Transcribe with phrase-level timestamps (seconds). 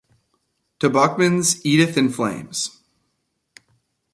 [0.79, 2.71] Tobocman's Edith In Flames.